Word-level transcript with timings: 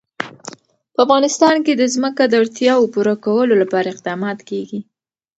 په 0.93 0.99
افغانستان 1.05 1.55
کې 1.65 1.73
د 1.75 1.83
ځمکه 1.93 2.23
د 2.27 2.33
اړتیاوو 2.41 2.91
پوره 2.93 3.15
کولو 3.25 3.53
لپاره 3.61 3.87
اقدامات 3.89 4.39
کېږي. 4.49 4.79